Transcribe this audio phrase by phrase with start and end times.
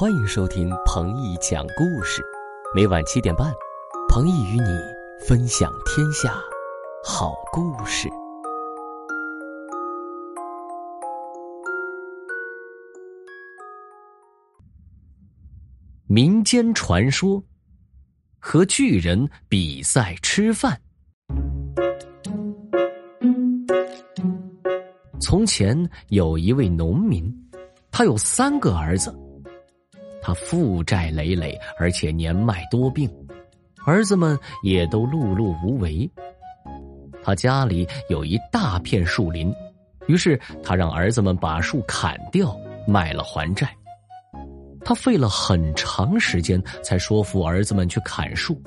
[0.00, 2.22] 欢迎收听彭毅讲故事，
[2.72, 3.52] 每晚七点半，
[4.08, 4.70] 彭毅与你
[5.26, 6.40] 分享天下
[7.04, 8.08] 好故事。
[16.06, 17.42] 民间传说：
[18.38, 20.80] 和巨人比赛吃饭。
[25.20, 25.76] 从前
[26.10, 27.28] 有一位农民，
[27.90, 29.12] 他有三个儿子。
[30.28, 33.10] 他负债累累，而且年迈多病，
[33.86, 36.06] 儿子们也都碌碌无为。
[37.22, 39.50] 他家里有一大片树林，
[40.06, 42.54] 于是他让儿子们把树砍掉，
[42.86, 43.74] 卖了还债。
[44.84, 48.62] 他费了很长时间才说服儿子们去砍树。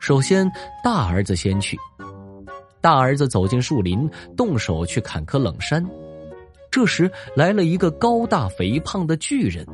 [0.00, 0.50] 首先，
[0.82, 1.78] 大儿子先去。
[2.80, 5.88] 大儿子走进树林，动手去砍棵冷杉。
[6.68, 9.64] 这时，来了一个高大肥胖的巨人。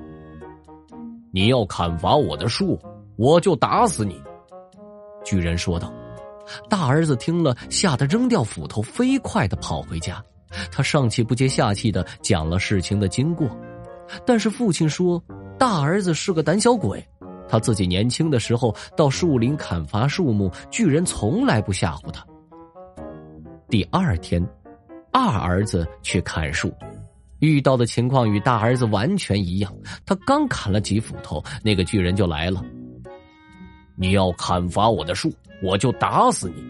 [1.32, 2.78] 你要砍伐我的树，
[3.16, 4.22] 我就打死你。”
[5.24, 5.92] 巨人说道。
[6.68, 10.22] 大儿子听了，吓得扔掉斧头，飞快的跑回家。
[10.70, 13.48] 他上气不接下气的讲了事情的经过，
[14.26, 15.22] 但是父亲说，
[15.58, 17.02] 大儿子是个胆小鬼。
[17.48, 22.26] 他自己年轻的时候到树林砍伐树木，巨人从来不吓唬他。
[23.70, 24.46] 第二天，
[25.10, 26.70] 二儿子去砍树。
[27.42, 29.74] 遇到的情况与大儿子完全一样，
[30.06, 32.64] 他刚砍了几斧头，那个巨人就来了。
[33.96, 36.64] 你要砍伐我的树，我就打死你。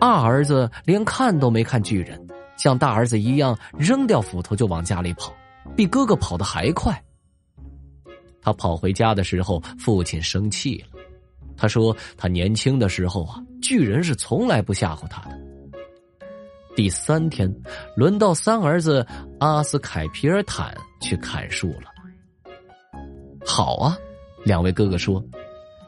[0.00, 2.20] 二儿子连看都没看巨人，
[2.56, 5.32] 像大儿子一样扔掉斧头就往家里跑，
[5.76, 7.00] 比哥哥跑得还快。
[8.42, 11.00] 他跑回家的时候，父亲生气了，
[11.56, 15.47] 他说他年轻的时候啊，巨人是从来不吓唬他的。
[16.78, 17.52] 第三天，
[17.96, 19.04] 轮到三儿子
[19.40, 21.92] 阿斯凯皮尔坦去砍树了。
[23.44, 23.98] 好啊，
[24.44, 25.20] 两位哥哥说：“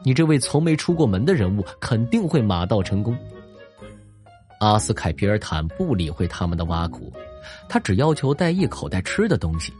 [0.03, 3.17] 你这位从没出过门的人物，肯定会马到成功。”
[4.59, 7.09] 阿斯凯皮尔坦不理会他们的挖苦，
[7.69, 9.71] 他只要求带一口袋吃的东西。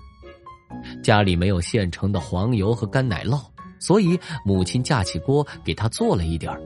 [1.03, 3.43] 家里没有现成的黄油和干奶酪，
[3.81, 6.57] 所以母亲架起锅给他做了一点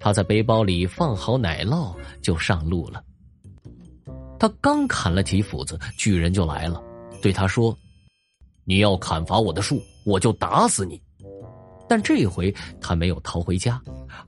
[0.00, 3.00] 他在背包里放好奶酪，就上路了。
[4.40, 6.82] 他刚砍了几斧子，巨人就来了，
[7.20, 7.76] 对他说
[8.64, 10.98] ：“你要砍伐我的树，我就打死你。”
[11.86, 13.78] 但这回他没有逃回家，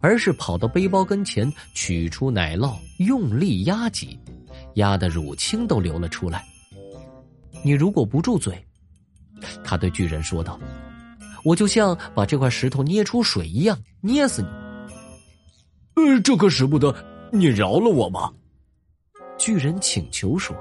[0.00, 4.18] 而是跑到背包跟前，取出奶酪，用力压挤，
[4.74, 6.44] 压得乳清都流了出来。
[7.64, 8.62] 你如果不住嘴，
[9.64, 10.60] 他对巨人说道
[11.42, 14.48] ：“我就像把这块石头捏出水一样，捏死你。”
[15.96, 16.94] 呃，这可使不得，
[17.32, 18.30] 你饶了我吧。
[19.42, 20.56] 巨人请求说：“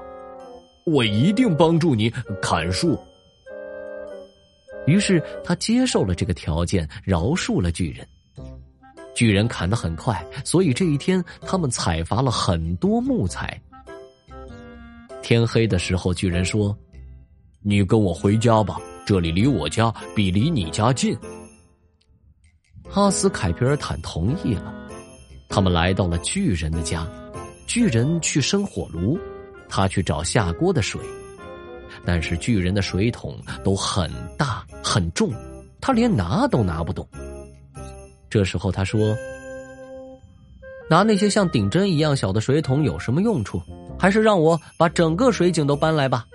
[0.84, 2.10] 我一定帮助你
[2.42, 2.98] 砍树。”
[4.88, 8.04] 于是他接受了这个条件，饶恕了巨人。
[9.14, 13.56] 巨人砍得很快，所以这一天他们采伐了很多木材。
[15.22, 16.76] 天黑的时候，巨人说
[17.62, 21.16] ：“你跟我回家吧，这里离我家比离你家近。”
[22.94, 24.74] 阿斯凯皮尔坦同意了。
[25.48, 27.06] 他们来到了巨人的家。
[27.66, 29.18] 巨人去生火炉，
[29.68, 31.00] 他去找下锅的水，
[32.04, 35.30] 但是巨人的水桶都很大很重，
[35.80, 37.06] 他连拿都拿不动。
[38.28, 39.16] 这时候他说
[40.88, 43.62] ：“拿那些像顶针一样小的水桶有什么用处？
[43.98, 46.26] 还是让我把整个水井都搬来吧。”“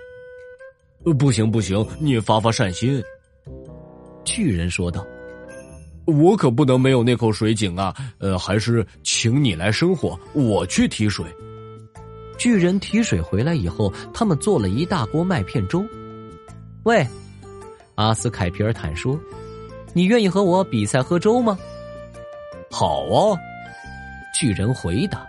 [1.18, 3.02] 不行不行，你发发善心。”
[4.24, 5.06] 巨人说道。
[6.08, 7.94] 我可不能没有那口水井啊！
[8.16, 11.26] 呃，还是请你来生火，我去提水。
[12.38, 15.84] 巨人提水回来以后，他们做了一大锅麦片粥。
[16.84, 17.06] 喂，
[17.96, 19.20] 阿斯凯皮尔坦说
[19.92, 21.58] ：“你愿意和我比赛喝粥吗？”
[22.72, 23.36] 好啊，
[24.34, 25.26] 巨人回答。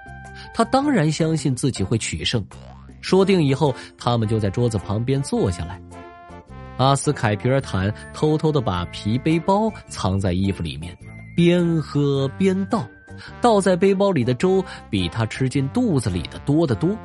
[0.53, 2.41] 他当然相信自己会取胜。
[3.01, 5.81] 说定以后，他们就在桌子旁边坐下来。
[6.79, 10.97] 阿斯凯皮尔坦偷偷的把皮背包藏在衣服里面，
[11.35, 12.87] 边喝边倒，
[13.41, 16.97] 倒在背包里的粥比他吃进肚子里的多得多。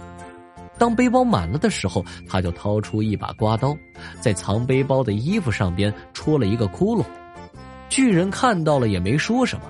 [0.79, 3.77] 当背包满了的时候，他就掏出一把刮刀，
[4.21, 7.05] 在藏背包的衣服上边戳了一个窟窿。
[7.89, 9.65] 巨人看到了也没说什么。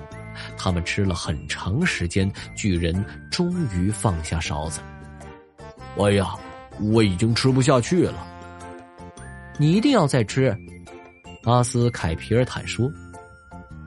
[0.55, 4.81] 他们吃了很长时间，巨人终于放下勺子。
[5.97, 6.35] 哎呀，
[6.79, 8.27] 我已经吃不下去了。
[9.57, 10.55] 你一定要再吃，
[11.43, 12.91] 阿斯凯皮尔坦说：“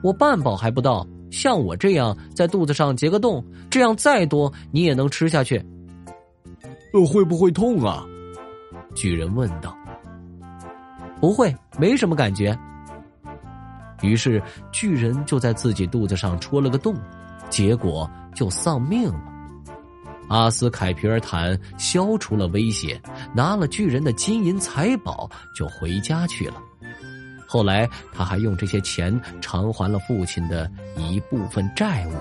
[0.01, 5.63] 我半饱还不到，像我这样在肚子上结个洞，这样再多你也能吃下去。”
[7.07, 8.03] 会不会痛啊？
[8.95, 9.77] 巨人问道。
[11.21, 12.57] 不会，没什么感觉。
[14.01, 16.95] 于是巨人就在自己肚子上戳了个洞，
[17.49, 19.21] 结果就丧命了。
[20.29, 23.01] 阿斯凯皮尔坦消除了威胁，
[23.35, 26.55] 拿了巨人的金银财宝就回家去了。
[27.47, 32.13] 后来他还用这些钱偿还了父亲的一部分债务。